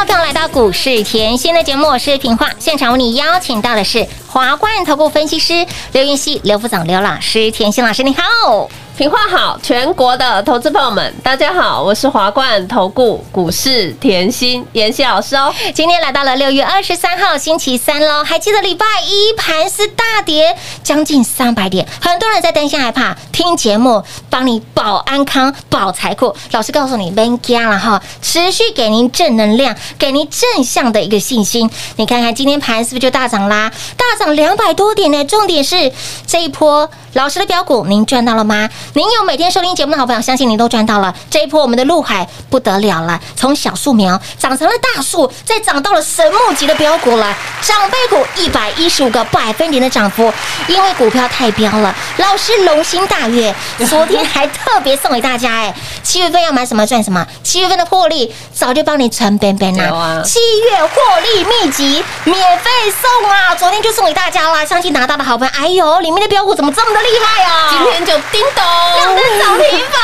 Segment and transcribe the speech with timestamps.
[0.00, 2.50] 欢迎来到股市甜心的节目，我是平化。
[2.58, 8.70] 现场为你邀请到的是华冠投顾分析师刘云熙、刘副总、刘老师，甜心老师你好。
[9.00, 15.50] 平话好，全国的投资朋友们，大家好，我是华冠投顾股市甜心妍希老师哦。
[15.74, 26.36] 今天来到了六月二十三号星期三喽，还记得礼拜一盘是大跌将近三百点，很多人在担心害怕，听节目帮你保安康、保财库。
[26.50, 31.70] 老师告诉你，别加了哈，持续给您正能量，给您正向的一个信心。
[31.96, 33.72] 你看看今天盘是不是就大涨啦？
[33.96, 35.24] 大涨两百多点呢。
[35.24, 35.90] 重点是
[36.26, 38.68] 这一波老师的标股，您赚到了吗？
[38.94, 41.14] 您有每天收听节目的好朋友，相信您都赚到了。
[41.30, 47.32] 这一波我们的陆海不得了了，从小树苗长成了大树，再长到了神木级的标股了，
[47.62, 50.32] 长辈股一百一十五个百分点的涨幅，
[50.66, 51.94] 因为股票太飙了。
[52.16, 53.54] 老师龙心大悦，
[53.88, 55.72] 昨天还特别送给大家，哎，
[56.02, 60.22] 七月份要买什么赚什么，七月份的获利早就帮你存边边有啦啊。
[60.24, 67.68] 七月获利秘籍免费送啊，昨天就送给大家啦，相信拿到的好朋友，哎呦，里面的标股怎么这么的厉害啊？
[67.70, 68.64] 今天就叮咚，
[68.96, 69.98] 亮灯涨停板，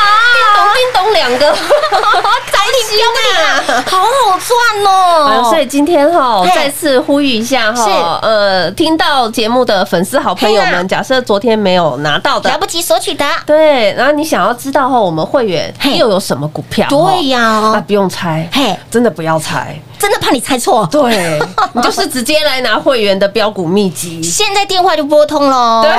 [0.53, 4.49] 叮叮咚两个，涨停标不停啊，好好赚
[4.85, 5.43] 哦！
[5.49, 7.81] 所以今天哈再次呼吁一下是。
[7.81, 12.49] 哈，呃，听到节目的粉丝好朋友们，假设昨天没有拿到的。
[12.49, 12.57] 来。
[12.57, 16.87] 不及索取的，对，然后你想要知道哈我们会员又有什么股票？
[16.89, 17.71] 对呀。
[17.73, 20.87] 那不用猜，嘿，真的不要猜，真的怕你猜错。
[20.91, 21.39] 对
[21.73, 24.21] 你就是直接来拿会员的标股秘籍。
[24.23, 25.81] 现在电话就拨通喽。
[25.83, 25.91] 对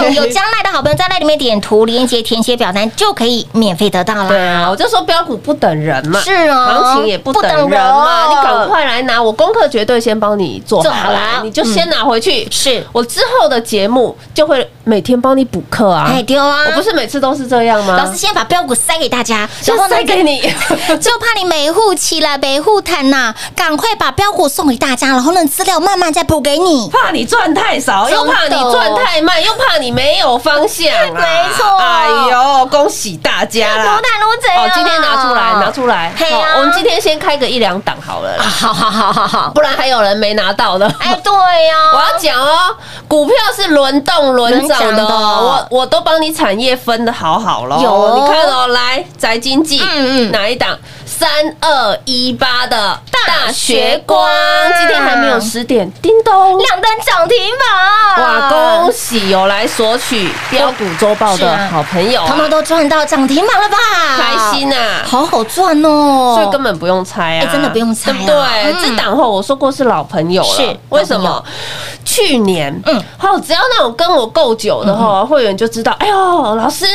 [0.00, 4.28] 嗯有将来的好朋友在那里面点图连接填写表单就可以免费得到啦。
[4.28, 12.46] 对啊，我就说标股不等人嘛，是啊行情也不等人嘛，你赶快来拿，我功课绝对先帮你做做好好了，你就先拿回去。
[12.50, 16.06] 是我之后的节目就会每天帮你补课啊。
[16.10, 16.64] 哎丢啊！
[16.66, 17.96] 我不是每次都是这样吗？
[17.96, 20.40] 老师先把标股塞给大家，先然后呢塞给你，
[21.00, 26.90] 就怕你每户起来每户谈呐，赶快把标股送给大家，然后呢资料慢慢再补给你。
[26.90, 31.14] 怕你赚太少，又怕你赚太慢，又怕你没有方向啊。
[31.14, 34.00] 没错哎呦，恭喜大家如啦！
[34.02, 36.12] 谈如贼啊哦，今天拿出来，拿出来。
[36.16, 40.86] 嘿啊好我们今天先开个一两档好了啦，好好好好好，不然还有人没拿到的。
[40.98, 42.74] 哎对呀， 我要讲哦，
[43.06, 47.78] 股票是轮动轮涨的我我都帮你产业分的好好了。
[47.82, 50.76] 有哦你看哦，来宅经济，嗯嗯哪一档？
[51.18, 51.28] 三
[51.60, 54.30] 二一八的大学光。
[54.78, 56.56] 今天还没有十点，叮咚。
[56.58, 63.76] 两单涨停板，哇，恭喜有来索取标股周报的好朋友啊，他们都赚到涨停板了吧？
[64.16, 65.02] 开心啊！
[65.04, 68.14] 好好赚哦，所以根本不用猜啊，哎真的不用猜啊。
[68.14, 68.72] 对不对？
[68.72, 68.76] 嗯。
[68.80, 71.44] 这档后我说过是老朋友了，是为什么？
[72.04, 72.96] 去年，嗯。
[72.96, 76.86] 嗯，好，只要那种跟我够久的哈，会员就知道，哎呦，老师，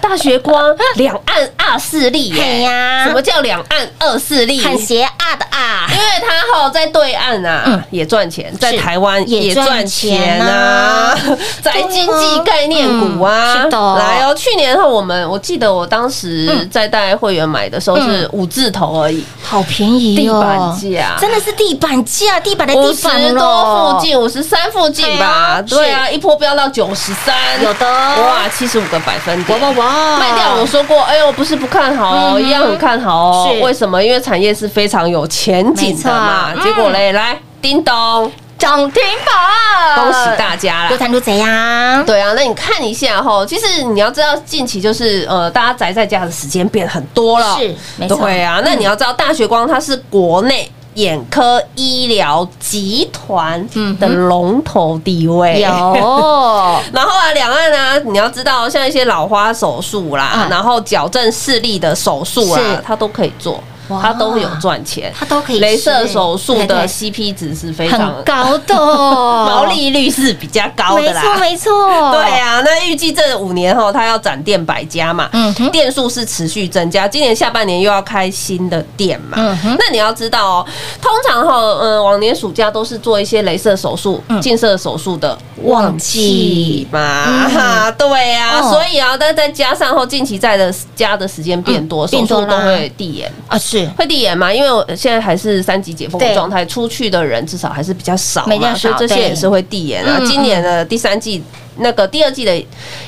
[0.00, 3.04] 大学光两岸二势力哎，呀。
[3.04, 4.60] 什么叫两岸二势力？
[4.60, 5.86] 很邪啊的啊。
[5.90, 7.82] 因，为他吼在对岸啊嗯。
[7.90, 10.46] 也赚钱，在台湾也赚钱钱啊。
[10.46, 11.18] 啊，
[11.62, 13.94] 在经济概念股啊，嗯是的。
[13.96, 16.68] 来哦，去年后我们我记得我当时嗯。
[16.70, 21.16] 在带会员买的时候是五字头而已，好便宜地哦，板价。
[21.18, 27.86] 真的是地板价，地板的五地板十多附近，五十三附近对吧，啊对啊，一波飙到九十三，有的。
[27.86, 30.18] 哇，七十五个百分点，哇哇哇。
[30.18, 33.62] 卖掉我说过，哎呦，不是不看好哦，一样很看好哦是。
[33.64, 34.02] 为什么？
[34.02, 40.88] 因为产业是非常有前景的嘛结果嘞，来叮咚，涨停板，恭喜大家啦！
[40.88, 50.70] 多谈多贼呀，对啊，那你看一下哈，其实你要知道，近期就是呃，大家宅在家的时间变很多了，是没错对啊，那你要知道，大学光它是国内。
[50.96, 53.66] 眼科医疗集团
[53.98, 55.68] 的龙头地位，有。
[56.92, 63.54] 然后啊，两岸啊，你要知道，像一些老花手术啦，嗯然后矫正视力的手术是啦，它都可以做。
[63.54, 68.74] 哇，它都有赚钱，它都可以镭射手术的 CP 值是非常高的。
[68.76, 71.22] 毛利率是比较高的啦。
[71.22, 75.70] 没错没错，对啊，那预计这五年后，它要展店百家嘛，嗯哼。
[75.70, 79.36] 店数是持续增加，今年下半年又要开新的店嘛。
[79.38, 80.66] 嗯那你要知道哦，
[81.00, 84.40] 通常哈，嗯，往年暑假都是做一些镭射手术、嗯。
[84.40, 87.50] 近射手术的旺季嘛，嗯。
[87.50, 88.70] 哈， 对啊，哦。
[88.70, 93.30] 所以啊，但再加上后近期在的加的时间变多，手术都会递延。
[93.48, 94.52] 啊是会递延嘛？
[94.52, 100.26] 因为我现在还是三级解封的状态，出去的人至少还是比较少嘛，所以这些也是会递延啊嗯。
[100.26, 101.42] 今年的第三季。
[101.78, 102.56] 那个第二季的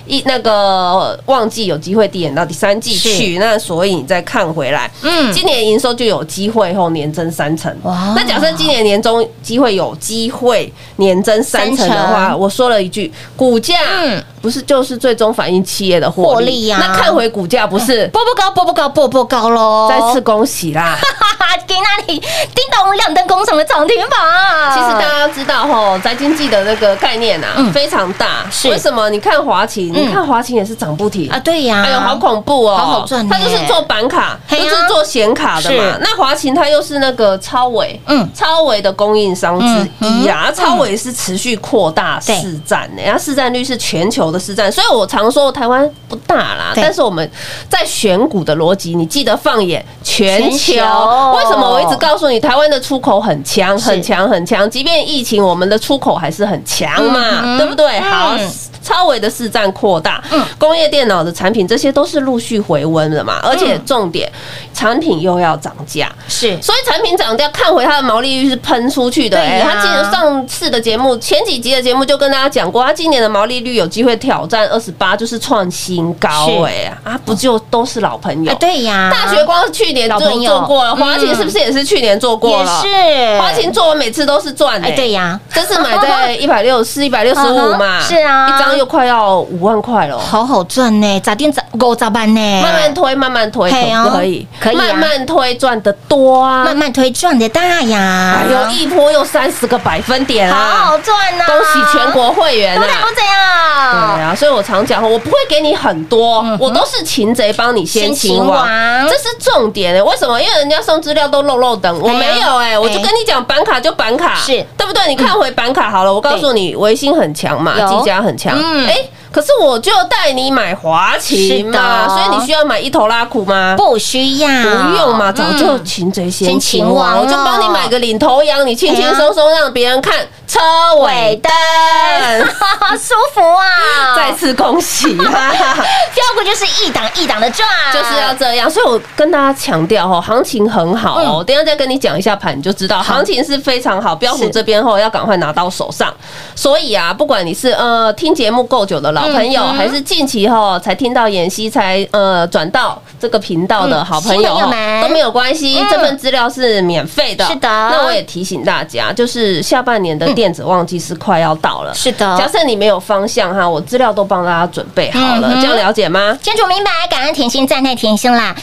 [0.06, 7.74] 一那个旺季有机会递延到第三季去，那所以你再看回来，嗯今年营收就有机会后年增三成。
[7.82, 18.06] 哇那假设今年年中机会有机会年增三成的三话，我说了一句，股价嗯不是就是最终反映企业的获获利呀那看回股价不是？
[18.12, 20.96] 波波高波波高波波高喽，再次恭喜啦！
[21.00, 28.46] 哈哈，给那里叮咚亮灯工厂的涨停板，其实大家知道吼，宅经济的那个概念啊，嗯非常大。
[28.62, 29.08] 是为什么？
[29.10, 32.76] 你看华勤，嗯你看华勤也是涨不停啊，对呀，哎呦，好恐怖哦！
[32.76, 35.96] 好好赚呢它就是做板卡，就是做显卡的嘛。
[36.00, 40.50] 那华勤它又是那个超伟，嗯嗯，超伟的供应商之一啊。
[40.54, 47.30] 超伟是持续扩大市占的，它市占率是全球的市占，所以我常说台湾不大啦，但是我们
[47.68, 51.34] 在选股的逻辑，你记得放眼全全球。
[51.36, 54.68] 为什么我一直告诉你，台湾的出口很强，很强，很强？
[54.68, 58.00] 即便疫情，我们的出口还是很强嗯嘛，对不对？
[58.00, 58.47] 好嗯。
[58.88, 60.42] 超微的市占扩大，嗯。
[60.56, 64.30] 工业电脑的产品这些都是陆续回温的嘛，而且重点，
[64.72, 66.60] 产品又要涨价，是。
[66.62, 69.70] 所以产品涨价，看回它的毛利率是喷出去的、哎，对呀。
[69.70, 76.64] 他记得上次的节目，前几集的节目就跟大家讲过，他今年的毛利率有机会挑战二十八，就是创新高、是。
[76.64, 78.52] 哎啊，不就都是老朋友？
[78.52, 78.56] 啊，？
[78.58, 82.82] 对呀，大学光是去年就做过了，华勤嗯是不是也是去年做过了？
[82.84, 83.38] 也是。
[83.38, 88.48] 华勤做，我每次都是赚的、哎，对呀，这次买在 一百六十四、一百六十五嘛， 是啊。
[88.48, 90.18] 一张又快要五万块了。
[90.18, 92.62] 好好赚呢，咋定咋够咋办呢？
[92.62, 94.46] 慢慢推，慢慢推，可不可以？
[94.60, 96.64] 可以啊慢慢推，赚得多啊！
[96.64, 100.76] 慢慢推赚的大呀，哎呦，一波又三十个百分点好啊！
[100.86, 101.44] 好赚呐！
[101.46, 102.80] 恭喜全国会员啊！
[102.80, 104.14] 都怎样？
[104.16, 110.40] 对啊，所以我常讲，我不会给你很多，我都是擒贼帮你先擒王王，这是重点欸为什么？
[110.40, 115.06] 因为人家送资料都漏漏等，我没有哎，我就跟你讲板卡就板卡，是对不对？
[115.08, 123.74] 你看回板卡好了，我告诉你，维新很强嘛，有技嘉很强，嗯，可是我就带你买华勤嘛，的所以你需要买一头拉苦吗？
[123.76, 130.14] 不需要，不用嘛，早就嗯擒贼先先擒擒王王，我就帮你买个领头羊，你轻轻松松让别人看
[130.46, 130.58] 车
[131.00, 131.52] 尾灯。
[132.98, 134.16] 舒服啊！
[134.16, 138.68] 再次恭喜，哈哈哈标股就是一档一档的赚，就是要这样。
[138.68, 141.44] 所以我跟大家强调哦，行情很好哦。
[141.46, 144.16] 等下再跟你讲一下盘，你就知道行情是非常好。
[144.16, 146.12] 标股这边后要赶快拿到手上。
[146.54, 154.58] 所以啊，不管你是呃听节目够久的老朋友，嗯还是近期哈才听到妍希才呃转到这个频道的好朋友
[155.02, 157.44] 都没有关系嗯，这份资料是免费的。
[157.46, 161.94] 是的那我也提醒大家，就是下半年的电子旺季是快要到了。
[161.94, 166.38] 是的假设你没有方向哈，我资料都帮大家准备好了，嗯这样了解吗？
[166.42, 168.54] 清楚明白，感恩甜心，赞叹甜心啦。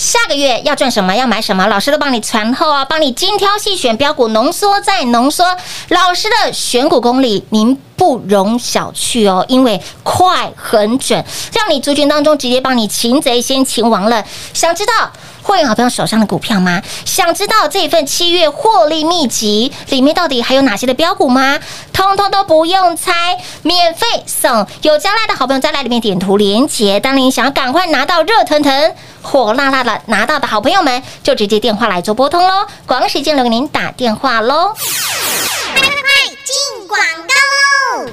[0.00, 5.44] 下个月要赚什么，要买什么，老师都帮你传后啊，帮你精挑细选标股，浓缩再浓缩。
[5.88, 14.24] 老师的选股功力，您不容小觑哦，因为快很准，让你族群当中直接帮你擒贼先擒王了。
[14.54, 15.12] 想知道？
[15.42, 16.80] 会员好朋友手上的股票吗？
[17.04, 21.58] 想知道这份七月获利秘籍里面到底还有哪些的标股吗？
[21.92, 24.66] 通通都不用猜，免费送。
[24.82, 27.00] 有将来的好朋友在来里面点图连接。
[27.00, 32.66] 当你想要赶快拿到热腾腾、火辣辣的拿到的好朋友们，就直接电话来做拨通喽。
[32.86, 34.74] 广时间留给您打电话喽。
[34.74, 36.00] 快快快，
[36.44, 37.34] 进广告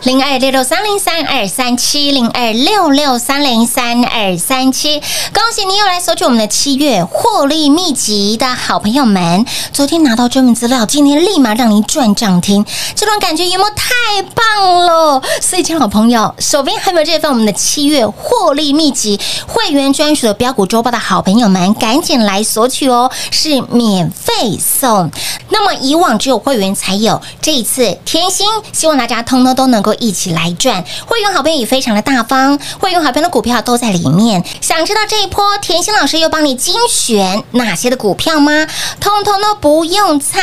[0.03, 4.99] 零二六六三零三二三七零二六六三零三二三七，
[5.33, 12.65] 恭喜你又来索取我们的七月获利秘籍的好朋友们，昨天拿到专门资料，今天立马让您赚涨停，
[12.95, 15.21] 这种感觉有没有太棒了？
[15.41, 25.09] 所以，亲好朋友，手边还有没有这份我们的七月获利秘籍会员专属的标股周报的好朋友们，赶紧来索取哦，是免费送。
[25.49, 30.83] 那么以往只有会员才有，这一次甜心希望大家通通都能能够一起来赚。
[31.05, 34.43] 会员好朋友也非常的大方，会员好朋友的股票都在里面。
[34.59, 38.67] 想知道这一波甜心老师又帮你精选哪些的股票吗？
[38.99, 40.41] 通通都不用猜，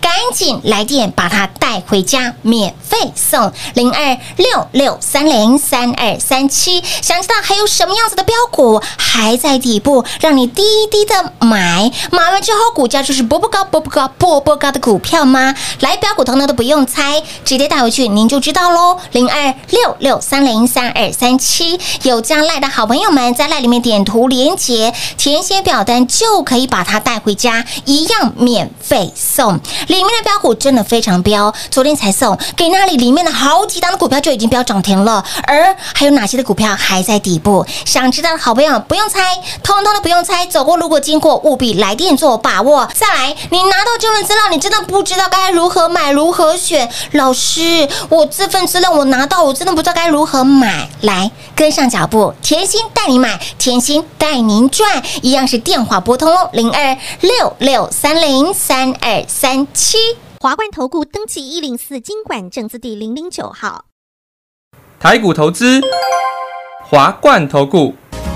[0.00, 6.82] 赶紧来电把它带回家，免费送零二六六三零三二三七。
[7.00, 15.54] 想知道还有什么样子的标股还在底部，让你低低的买，买完之后股价就是波波高、波波高、波波高的股票吗？
[15.78, 18.98] 来标股通通都不用猜，直接带回去您就知道喽。
[19.12, 29.54] 零二六六三零三二三七，有加赖的好朋友们在赖里面点图连接，填写表单就可以把它带回家，一样免费送。
[29.88, 37.64] 里面的标股真的非常标，昨天才送给那里里面的好几档的股票就已经标涨停了，而还有哪些的股票还在底部？
[37.84, 39.20] 想知道的好朋友不用猜，
[39.62, 42.88] 通通都不用猜，走过路过经过务必来电做把握。
[42.94, 46.88] 再来，你拿到这份资料，你真的不知道该如何买，如何选。
[47.12, 50.88] 老师，我这份资料我拿到，我真的不知道该如何买。
[51.02, 59.98] 来，跟上脚步，甜心带你买，甜心带您赚，一样是电话拨通哦，零二六六三零三二三七。
[60.40, 63.84] 华冠投顾登记一零四经管证字第零零九号。
[64.98, 65.80] 台股投资，
[66.88, 67.94] 华冠投顾。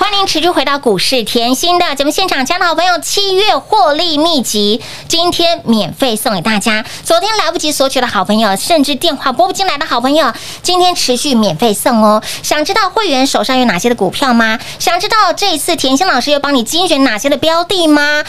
[0.00, 6.82] 欢迎持续回到股市甜心的节目现场，亲爱的好朋友，七月获利秘籍今天免费送给大家。
[7.04, 12.22] 昨天来不及索取的好朋友，甚至电话拨不进来的好朋友，今天持续免费送哦。
[12.42, 14.58] 想知道会员手上有哪些的股票吗？
[14.78, 18.24] 想知道这一次甜心老师又帮你精选哪些的标的吗？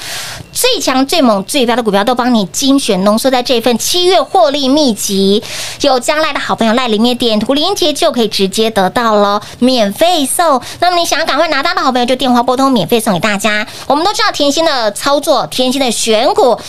[0.51, 5.41] 最强、最猛、最标的股票都帮你精选浓缩在这份七月获利秘籍，
[5.79, 10.61] 有加赖的好朋友赖里面点图连接就可以直接得到了，免费送。
[10.81, 13.65] 那么你想要赶快拿到的好朋友，就电话拨通，免费送给大家。
[13.87, 16.59] 我们都知道甜心的操作，甜心的选股。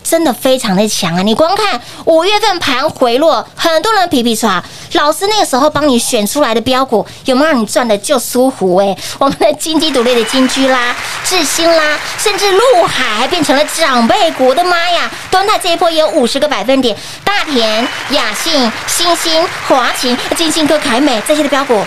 [0.00, 1.22] 真的非常的强啊！
[1.22, 8.96] 你光看五月份盘回落，很多人皮皮刷，老师那个时候帮你选出来的标股，有没有让你赚的就舒服哎？
[9.18, 15.10] 我们的金鸡独立的金居啦、智新啦，甚至陆海还变成了长辈股，我的妈呀！
[15.30, 21.84] 端泰这一波也有五十个百分点，大田、雅信、新星、华勤、金星科、凯美这些的标股。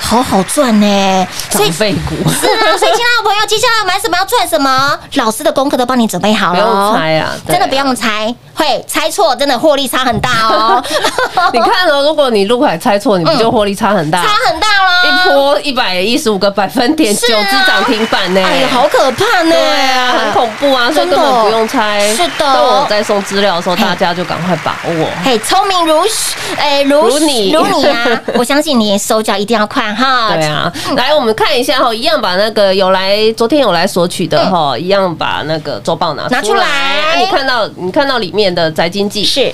[0.00, 2.16] 好好赚呢，所以长辈股。
[2.30, 6.64] 是啊，所以亲爱的朋友， 接下来要买什么要赚什么，老师的功课都帮你准备好了。
[6.64, 7.36] 哦，不用猜啊啊。
[7.46, 10.84] 真的不用猜，会猜错真的获利差很大哦，
[11.52, 14.22] 你看哦，如果你陆海猜错，你不就获利差很大？
[14.22, 18.40] 差很大了，一波一百一十五个百分点，九只涨停板呢！
[18.44, 22.06] 哎呀，好可怕呢，对啊，很恐怖啊，所以根本不用猜。
[22.14, 25.08] 是的但我在送资料的时候，大家就赶快把握。
[25.24, 26.02] 嘿，聪明如
[26.58, 28.06] 哎如如你如你啊！
[28.36, 30.34] 我相信你手脚一定要快哈。
[30.34, 39.24] 对啊，来我们看一下哈，一样把那个有来昨天有来索取的哈，一样把那个周报拿拿出来啊你看到你看到里面的宅经济。
[39.24, 39.52] 是。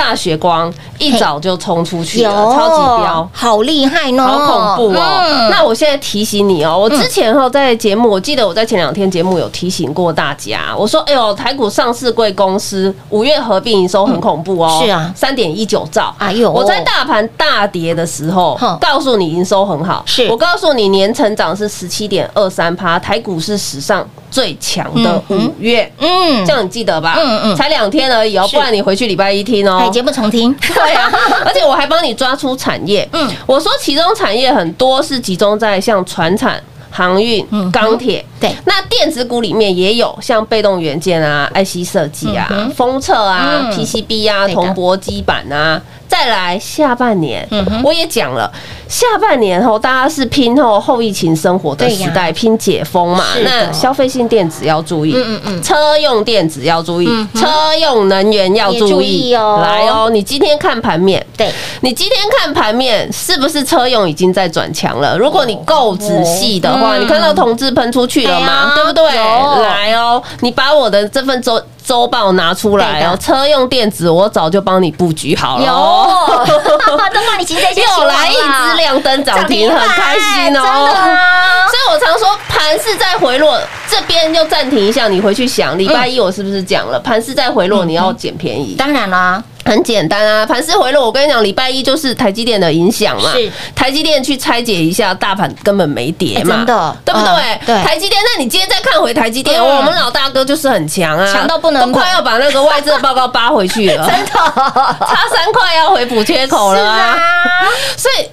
[0.00, 3.28] 大血光一早就冲出去了，超级标。
[3.34, 5.02] 好厉害呢，好恐怖哦！
[5.28, 5.50] 嗯。
[5.50, 15.12] 那我现在提醒你哦，我之前哈在节目，我记得我在前两天节目有提醒过大家，我说，哎呦，台股上市贵公司五月合并营收很恐怖哦，嗯是啊。
[15.14, 16.14] 三点一九兆。
[16.16, 16.50] 哎呦。
[16.50, 20.26] 我在大盘大跌的时候，告诉你营收很好，是。
[20.30, 25.92] 我告诉你年成长是十七点二三趴，台股是史上最强的五月。
[25.98, 26.46] 嗯。
[26.46, 27.16] 这样你记得吧？
[27.18, 27.56] 嗯嗯。
[27.56, 29.89] 才两天而已哦，不然你回去礼拜一听哦。
[29.90, 31.10] 哎，节目重听， 对啊，
[31.44, 33.08] 而且我还帮你抓出产业。
[33.12, 33.26] 嗯。
[33.28, 38.24] 嗯，我说其中产业很多是集中在像船产、航运嗯、钢铁。
[38.40, 38.54] 对。
[38.64, 45.80] 那电子股里面也有像被动元件啊、IC 设计啊嗯、封测啊嗯、PCB 啊、铜箔基板啊。
[46.08, 48.50] 再来下半年嗯，我也讲了，
[48.90, 55.62] 下半年后大家是拼后后疫情生活的时代，拼解封嘛那消费性电子要注意，嗯嗯嗯。
[55.62, 57.46] 车用电子要注意车
[57.80, 59.60] 用能源要注注意意哦。
[59.62, 65.16] 来哦，你今天看盘面，对，你今天看盘面是不是车用已经在转强了？
[65.16, 67.02] 如果你够仔细的话，嗯。
[67.02, 68.72] 你看到同志喷出去了吗？
[68.74, 69.04] 对不对？
[69.06, 75.70] 来哦，你把我的这份周周报拿出来哦，车用电子我早就帮你布局好了有，
[77.42, 80.62] 又来一只亮灯涨停，很开心哦。
[81.70, 88.74] 所以我常说盘是在回落，这边就暂停一下，你回去想，礼拜一我是不是讲了，盘是在回落，你要捡便宜。
[88.76, 93.32] 当然啦，很简单啊，盘势回落，我跟你讲，礼拜一就是台积电的影响嘛。
[93.32, 93.50] 是。
[93.74, 96.96] 台积电去拆解一下，大盘根本没跌嘛，哎真的。
[97.04, 97.30] 对不对？
[97.30, 97.82] 嗯对。
[97.84, 99.76] 台积电，那你今天再看回台积电，嗯。
[99.76, 104.30] 我们老大哥就是很强啊，强到不能碰都快要把那个外资的报告扒回去了， 真的。
[105.06, 107.16] 差三块要回补缺口了啊。
[107.30, 107.68] 啊。
[107.96, 108.28] 所以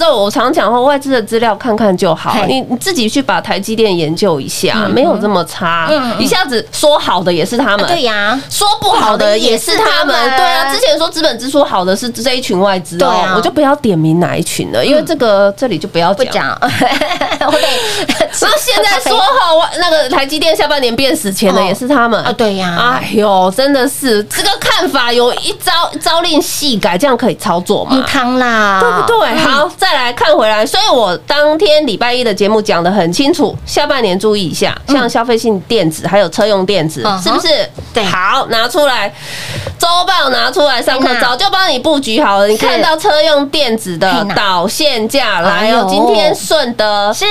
[0.00, 6.22] 时候我常讲话，外资的资料看看就好，你你自己去把台积电研究一下，嗯没有这么差嗯嗯。
[6.22, 16.32] 一下子说好的也是他们，对呀，说不好的也是他们，对啊，之前说资本支出好的是这一群外资对我就不要点名哪一群了，因为这个这里就不要不讲。
[16.32, 16.58] 讲，
[17.50, 17.68] 会被
[18.40, 22.22] 然后现在说哈，外那个台积电下半年变死钱的也是他们。
[22.24, 28.06] 啊，对呀，哎呦，真的是这个看法有一招招令细改，这样可以操作嗯吗？
[28.08, 29.36] 汤啦，对不对？
[29.38, 37.68] 好，再来看回来，所以我当天礼拜一的节目讲的很清楚，下半年注意一下，像消费性电子还有车用电子嗯，是不是？
[37.92, 38.04] 对。
[38.04, 39.12] 好，拿出来，
[39.78, 42.46] 周报拿出来上课早就帮你布局好了。
[42.46, 47.24] 你看到车用电子的导线价哎来哦，今天顺德是。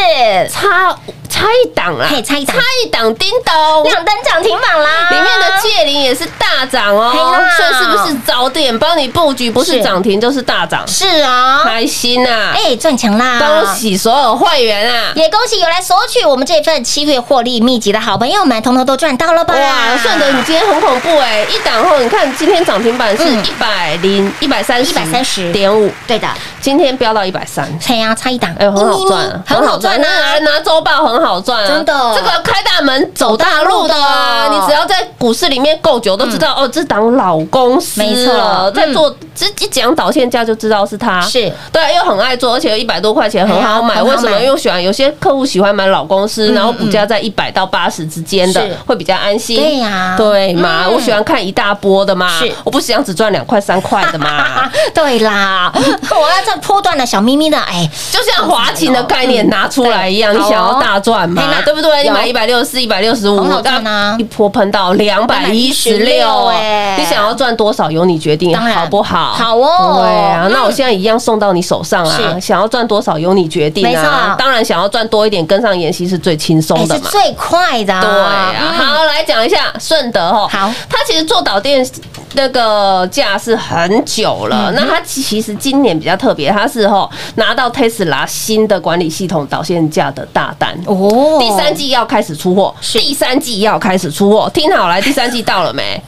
[0.50, 0.98] 差
[1.30, 2.56] 差一档啦，嘿差一档。
[2.56, 3.84] 差一档，叮咚。
[3.84, 7.12] 亮灯涨停板啦，里面的界灵也是大涨哦，
[7.58, 9.50] 是不是早点帮你布局？
[9.50, 12.52] 不是是涨停就是大涨，是啊，开心呐！
[12.54, 13.76] 哎，赚钱啦，恭！
[13.76, 15.12] 喜所有会员啊！
[15.16, 19.54] 也恭喜有来索取我们这份七月获利秘籍的好朋友们，通通都赚到了吧？
[19.54, 21.46] 哇，顺德你今天很恐怖哎！
[21.50, 26.28] 一档后，你看今天涨停板是嗯一百零一百三十一百三十点五，对的，
[26.62, 27.68] 今天飙到一百三。
[27.80, 30.40] 差呀，差一档，哎呦，很好赚啊，很好赚那啊！
[30.40, 34.00] 拿周报很好赚啊，真的这个开大门走大路的啊！
[34.00, 38.94] 走大路的你只要在股市里面够久，都知道、哦，这档老公司嗯没错了在嗯。
[38.94, 41.52] 做这一讲导线价就知道是他，是。
[41.72, 44.02] 对，又很爱做，而且一百多块钱很好买。
[44.04, 44.32] 为什么？
[44.32, 44.44] 买。
[44.44, 49.56] 因为喜欢有些客户喜欢买老公司，嗯然后股价在一百到八十之间的是，会比较安心。
[49.58, 50.16] 对呀。
[50.18, 50.94] 对嘛，嗯。
[50.94, 52.52] 我喜欢看一大波的嘛，是。
[52.64, 54.70] 我不想只赚两块三块的嘛。
[54.94, 62.02] 对啦， 我要这波段的小咪咪的，哎，就像华勤的概念拿出来一样，你想要大赚嘛对不对？
[62.02, 64.16] 你有买一百六十四、一百六十五很好，赚啊。
[64.20, 69.34] 一波喷到两百一十六，哎你想要赚多少由你决定，好不好？
[69.34, 74.36] 好哦对啊，嗯那我现在一样送到你手上啊，想要赚多少由你决定没错啊。
[74.38, 80.48] 当然，想要赚多一点，跟上妍希是最轻松的是最快的，对啊，嗯好，来讲一下顺德哈。
[80.48, 81.86] 好它其实做导电
[82.34, 84.72] 那个价是很久嗯了。
[84.76, 90.78] 那它其实今年比较特别，它是哈拿到 Tesla 新的管理系统导线架的大单。
[90.86, 96.02] 哦第三季要开始出货，第三季要开始出货，听好来，第三季到了没？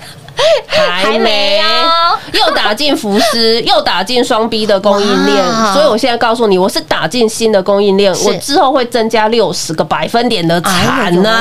[0.68, 11.32] 还还没哦又打进福斯， 又打进双 B 的供应链，所以我现在告诉你，我是打进新的供应链，我之后会增加六十个百分点的产能。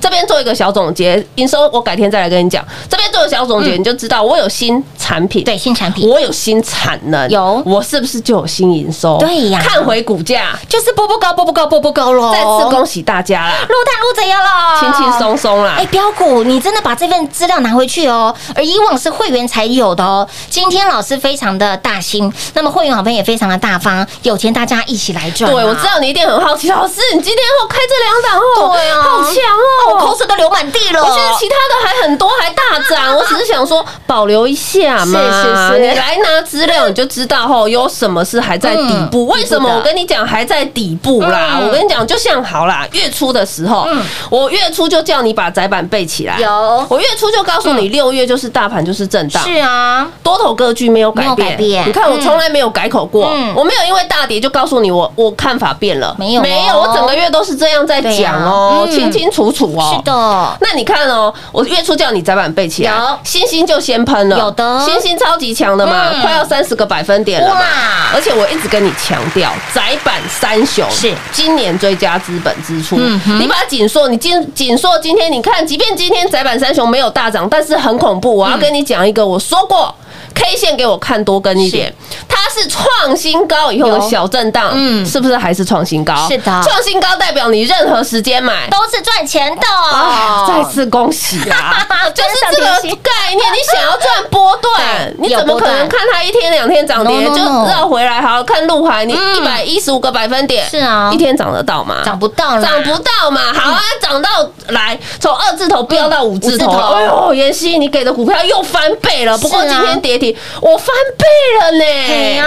[0.00, 2.64] 这边做一个小总结，营收我改天再来跟你讲。
[2.88, 9.18] 这边做个小总结，你就知道我有新产品，对新产品我有新产能，有我是不是就有新营收？
[9.18, 12.32] 对呀看回股价，就是波波高，波波高，波波高喽。
[12.32, 14.78] 再次恭喜大家啦，陆探陆怎样了？
[14.78, 15.86] 轻轻松松啦哎，。
[15.90, 18.34] 标股，你真的把这份资料拿回去哦。
[18.54, 20.26] 而以往是会员才有的哦。
[20.48, 25.54] 今天老师非常的大心，那么会员好朋友也非常的大方，有钱大家一起来赚啊。
[25.54, 31.00] 对，我知道你一定很好奇，老师，你今天后开这两档哦，对啊好强哦，我口水都流满地了。
[31.02, 33.16] 我觉得其他的还很多，还大涨。
[33.16, 39.26] 我只是想说保留一下嘛，是是是你来拿资料你就知道吼，有什么是还在底部。
[39.26, 41.58] 嗯为什么我跟你讲还在底部啦？
[41.60, 43.86] 嗯我跟你讲，就像好啦，月初的时候，
[44.28, 46.38] 我月初就叫你把窄板背起来。
[46.38, 51.86] 有我月初就告诉你，六月就是大盘就是震荡，是啊，多头格局没有改变。
[51.86, 53.52] 你看我嗯从来没有改口过，嗯。
[53.54, 56.42] 我没有因为大跌就告诉你我我看法变了，没有哦。
[56.42, 58.92] 没有，我整个月都是这样在讲哦，嗯。
[58.92, 59.94] 清清楚楚哦。
[59.96, 60.12] 是的，
[60.60, 63.18] 那你看哦，我月初叫你窄板背起来，有。
[63.24, 64.80] 星星就先喷了，有的。
[64.84, 66.22] 星星超级强的嘛，嗯。
[66.22, 67.60] 快要三十个百分点了嘛。
[67.60, 67.66] 哇。
[68.14, 71.12] 而且我一直跟你强调，窄板三雄是。
[71.32, 72.96] 今年追加资本支出。
[72.98, 78.36] 嗯你把它紧缩，你紧紧缩今天你看，即便今天窄板三雄没有大涨，但是很恐怖。
[78.36, 79.94] 我嗯要跟你讲一个，我说过。
[80.32, 81.92] K 线给我看多跟一点，
[82.28, 86.14] 它是创新高以后的小震荡，嗯是不是还是创新高？
[86.28, 89.66] 是的创新高代表你任何时间买都是赚钱的。
[89.66, 91.84] 啊，再次恭喜啊！
[92.14, 98.22] 就是这个概念，你想要赚波段，你怎么可能看它一天两天涨跌就绕回来？
[98.22, 102.02] 好看陆海，你嗯一百一十五个百分点，是啊一天涨得到吗？
[102.04, 104.28] 涨不到了，涨不到嘛，好啊，涨到
[104.68, 109.36] 来从二字头飙到五字头哎呦，妍希，你给的股票又翻倍了。
[109.38, 111.24] 不过今天跌停，我翻倍
[111.60, 111.84] 了呢。
[112.06, 112.44] 对呀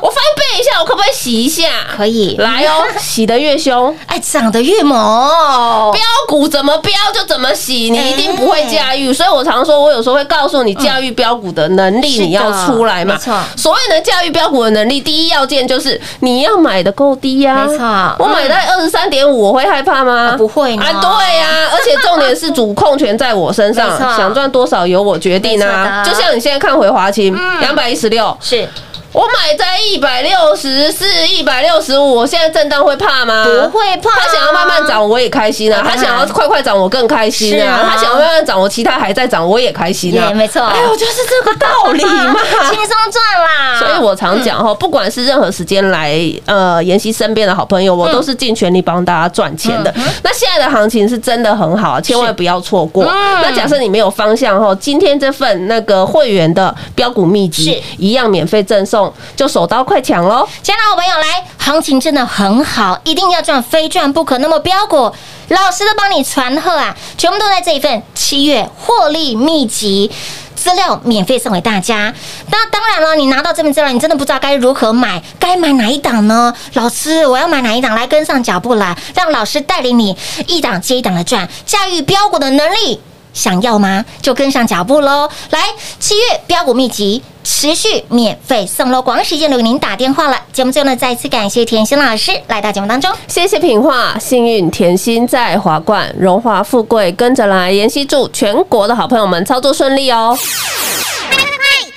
[0.00, 1.64] 我翻倍一下，我可不可以洗一下？
[1.96, 9.12] 可以来哦， 洗得越凶，哎，涨得越猛，标股怎么标就怎么洗，你一定不会驾驭。
[9.12, 13.34] 所以我常说，我有时候会告诉你，驾驭标股的能力你要出来嘛没错。
[13.56, 17.66] 所谓的驾驭标股的能力，第一要件就是你要买的够低呀。
[17.66, 17.84] 没错
[18.18, 20.32] 我买在二十三点五，我会害怕吗？
[20.32, 21.46] 啊不会呢啊，对呀。
[21.72, 26.04] 而且重点是主控权在我身上 想赚多少由我决定啊。
[26.04, 28.68] 就像你现在看回华清两百一十六，是
[29.16, 33.46] 我买在一百六十四、一百六十五，我现在震荡会怕吗？
[33.46, 40.28] 不会怕他想要慢慢涨，我也开心啊；他想要快快涨，我更开心啊；啊他想要慢慢涨，我其他还在涨，我也开心啊。
[40.28, 42.36] 也没错哎呦，就是这个道理嘛。
[42.68, 43.78] 轻松赚啦。
[43.78, 49.90] 所以我常讲哈，不管是任何时间来呃妍希身边的好朋友，我都是尽全力帮大家赚钱的。
[50.22, 53.02] 那现在的行情是真的很好，千万不要错过。
[53.06, 60.48] 那假设你没有方向哈，今天这份那个会员的标股秘籍一样免费赠送，就手刀快抢喽！
[60.62, 64.38] 亲爱的好朋友，来，行情真的很好，一定要赚，非赚不可。
[64.38, 65.12] 那么标股
[65.48, 70.10] 老师都帮你传贺啊，全部都在这一份七月获利秘籍。
[70.54, 72.12] 资料免费送给大家，
[72.50, 76.52] 那当然了，你拿到这份资料，你真的不知道该如何买，该买哪一档呢？
[76.72, 77.94] 老师，我要买哪一档？
[77.94, 80.16] 来跟上脚步来，让老师带领你
[80.48, 83.00] 一档接一档的赚，驾驭标股的能力。
[83.36, 84.02] 想要吗？
[84.22, 85.28] 就跟上脚步喽！
[85.50, 85.60] 来，
[86.00, 89.02] 七月标股秘籍持续免费送喽！
[89.02, 90.40] 广告时间留给您打电话了。
[90.52, 93.12] 节目最后呢，再次感谢甜心老师来到节目当中。
[93.28, 97.70] 谢谢品画，幸运甜心在华冠，荣华富贵跟着来。
[97.70, 100.36] 妍希祝全国的好朋友们操作顺利哦！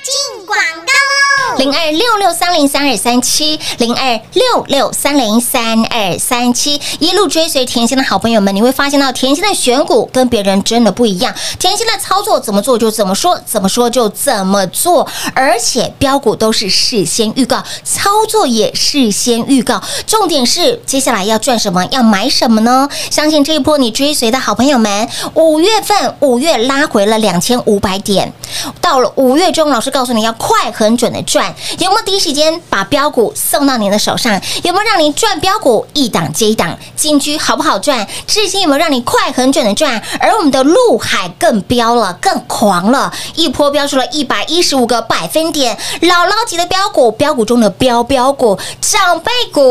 [0.09, 1.57] 进广告喽！
[1.59, 22.89] 零二六六三零三二三七，零二六六三零三二三七，一路追随甜心的好朋友们，你会发现到甜心的选股跟别人真的不一样，甜心的操作怎么做就怎么说，怎么说就怎么做，而且标股都是事先预告，操作也事先预告，重点是接下来要赚什么，要买什么呢？
[23.11, 28.33] 相信这一波你追随的好朋友们，五月份五月拉回了两千五百点，
[28.81, 34.41] 到了五月中，老师告告诉你要快很准的赚，有没有第一时间把标股送到您的手上？
[34.63, 36.79] 有没有让你赚标股一档接一档？
[36.95, 38.07] 金居好不好赚？
[38.25, 40.01] 至今有没有让你快很准的赚？
[40.21, 49.61] 而我们的陆海更飙了，更狂了，一波飙出了一百一十五个百分点，姥姥级的标股，标股中的标标股，长辈股，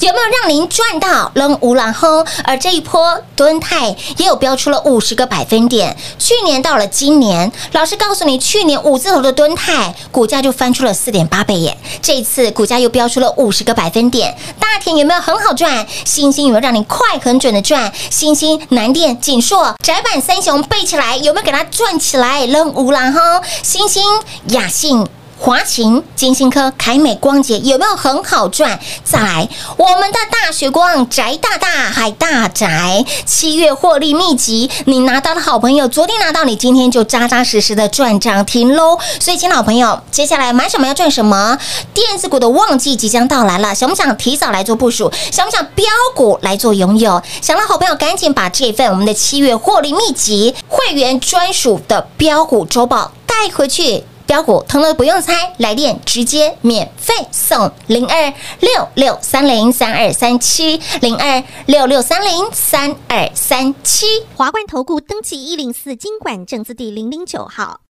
[0.00, 2.26] 有没有让您赚到扔无然后？
[2.42, 14.34] 而这一波蹲泰也有标出了五十个百分点，去年到了今年，老师告诉你，去年五字头的敦嗨股价就翻出了四点八倍耶，这一次股价又飙出了五十个百分点。
[14.58, 15.86] 大田有没有很好赚？
[16.06, 17.92] 星星有没有让你快很准的赚？
[18.08, 22.46] 星星、南电、锦硕、窄板三雄背起来，有没有给它赚起来？
[22.46, 23.20] 扔无然后，
[23.62, 24.02] 星星、
[24.48, 25.06] 雅信。
[25.42, 28.78] 华勤、金星科、凯美光洁有没有很好赚？
[29.02, 29.48] 再来，
[29.78, 38.98] 我们的大学光宅大大海大宅，七月获利秘籍，你拿到的好朋友，昨天拿到，你今天就扎扎实实的赚涨停喽。
[39.18, 41.58] 所以，亲老朋友，接下来买什么要赚什么？
[41.94, 45.10] 电子股的旺季即将到来了，想不想提早来做部署？
[45.32, 47.22] 想不想标股来做拥有？
[47.40, 54.04] 想的好朋友，赶紧把这份我们的七月获利秘籍会员专属的标股周报带回去。
[54.30, 64.06] 标股通通不用猜，来电直接免费送零二六六三零三二三七零二六六三零三二三七。
[64.36, 67.80] 华冠投顾登记一零四经管证字第零零九号。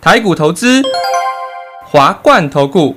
[0.00, 0.82] 台股投资，
[1.84, 2.96] 华冠投顾。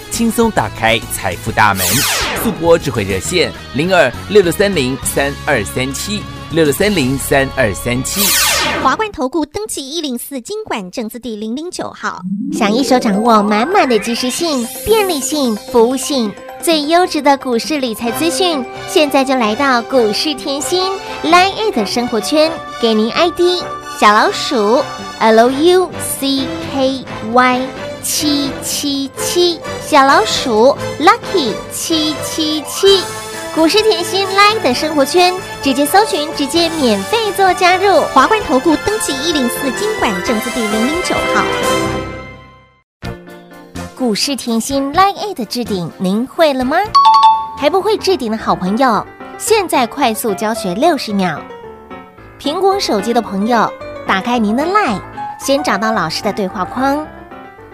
[0.21, 1.83] 轻松打开财富大门。
[2.43, 8.21] 速播智慧热线零二六六三零三二三七六六三零三二三七。
[8.83, 12.21] 华冠投顾登记一零四经管证字第零零九号。
[12.53, 16.31] 想一手掌握满满的及时性、便利性、服务性，
[16.61, 20.83] 最优质的股市理财资讯，现在就来到股市甜心
[21.23, 23.63] Line A 的生活圈，给您 ID
[23.99, 24.83] 小老鼠
[25.19, 25.87] Lucky
[28.03, 33.03] 七七七，小老鼠 Lucky 七七七。
[33.53, 38.01] 股市甜心 Line 的生活圈，直接搜寻，直接免费做加入。
[38.13, 41.43] 华冠投顾登记一零四经管证字第零零九号。
[43.95, 46.77] 股市甜心 Line 的置顶，您会了吗？
[47.57, 49.05] 还不会置顶的好朋友，
[49.37, 51.39] 现在快速教学六十秒。
[52.39, 53.71] 苹果手机的朋友，
[54.07, 55.01] 打开您的 Line，
[55.39, 57.05] 先找到老师的对话框，